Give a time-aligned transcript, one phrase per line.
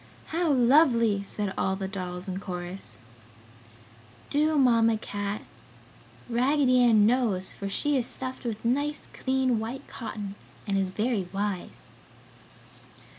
[0.29, 3.01] "How lovely!" said all the dolls in chorus.
[4.31, 5.43] "Do, Mamma Cat!
[6.27, 10.33] Raggedy Ann knows, for she is stuffed with nice clean white cotton
[10.65, 11.89] and is very wise!"